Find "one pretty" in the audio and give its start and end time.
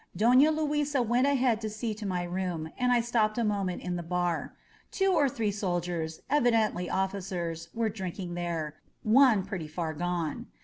9.03-9.67